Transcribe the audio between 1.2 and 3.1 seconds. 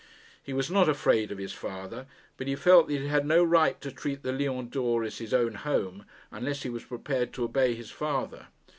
of his father; but he felt that he